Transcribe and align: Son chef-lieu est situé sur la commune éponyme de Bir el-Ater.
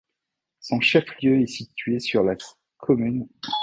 Son 0.61 0.79
chef-lieu 0.81 1.39
est 1.41 1.45
situé 1.45 1.99
sur 1.99 2.23
la 2.23 2.35
commune 2.79 3.17
éponyme 3.17 3.19
de 3.19 3.19
Bir 3.19 3.29
el-Ater. 3.29 3.51